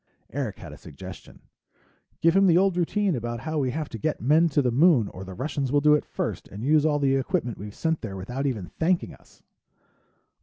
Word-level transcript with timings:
Eric 0.31 0.57
had 0.57 0.73
a 0.73 0.79
suggestion. 0.79 1.41
"Give 2.21 2.35
him 2.35 2.47
the 2.47 2.57
old 2.57 2.75
routine 2.75 3.15
about 3.15 3.41
how 3.41 3.59
we 3.59 3.69
have 3.69 3.87
to 3.89 3.99
get 3.99 4.19
men 4.19 4.49
to 4.49 4.63
the 4.63 4.71
Moon 4.71 5.07
or 5.09 5.23
the 5.23 5.35
Russians 5.35 5.71
will 5.71 5.79
do 5.79 5.93
it 5.93 6.05
first 6.05 6.47
and 6.47 6.63
use 6.63 6.87
all 6.87 6.97
the 6.97 7.15
equipment 7.17 7.59
we've 7.59 7.75
sent 7.75 8.01
there 8.01 8.15
without 8.15 8.47
even 8.47 8.71
thanking 8.79 9.13
us." 9.13 9.43